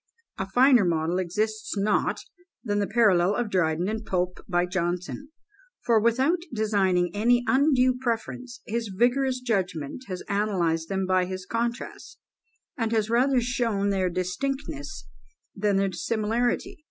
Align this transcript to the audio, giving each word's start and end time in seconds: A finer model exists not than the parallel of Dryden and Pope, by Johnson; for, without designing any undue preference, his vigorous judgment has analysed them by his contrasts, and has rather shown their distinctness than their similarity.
A 0.39 0.49
finer 0.49 0.83
model 0.83 1.19
exists 1.19 1.77
not 1.77 2.21
than 2.63 2.79
the 2.79 2.87
parallel 2.87 3.35
of 3.35 3.51
Dryden 3.51 3.87
and 3.87 4.03
Pope, 4.03 4.43
by 4.47 4.65
Johnson; 4.65 5.29
for, 5.85 5.99
without 5.99 6.39
designing 6.51 7.11
any 7.13 7.43
undue 7.45 7.99
preference, 7.99 8.61
his 8.65 8.87
vigorous 8.87 9.39
judgment 9.41 10.05
has 10.07 10.23
analysed 10.27 10.89
them 10.89 11.05
by 11.05 11.25
his 11.25 11.45
contrasts, 11.45 12.17
and 12.75 12.91
has 12.91 13.11
rather 13.11 13.39
shown 13.39 13.91
their 13.91 14.09
distinctness 14.09 15.05
than 15.55 15.77
their 15.77 15.91
similarity. 15.91 16.79